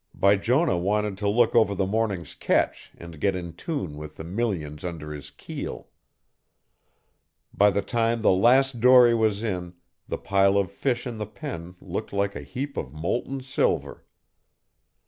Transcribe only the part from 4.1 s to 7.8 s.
the millions under his keel. By